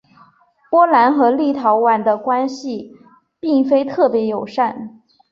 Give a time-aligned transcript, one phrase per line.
[0.71, 2.91] 波兰和立陶宛的关系
[3.39, 4.99] 并非特别友善。